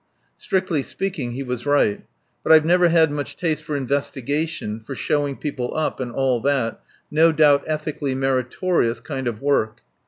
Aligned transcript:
Strictly 0.35 0.81
speaking, 0.81 1.33
he 1.33 1.43
was 1.43 1.67
right. 1.67 2.03
But 2.41 2.51
I've 2.51 2.65
never 2.65 2.89
had 2.89 3.11
much 3.11 3.35
taste 3.35 3.61
for 3.61 3.75
investigation, 3.75 4.79
for 4.79 4.95
showing 4.95 5.35
people 5.37 5.77
up 5.77 5.99
and 5.99 6.11
all 6.11 6.39
that 6.41 6.81
no 7.11 7.31
doubt 7.31 7.63
ethically 7.67 8.15
meritorious 8.15 8.99
kind 8.99 9.27
of 9.27 9.43
work. 9.43 9.81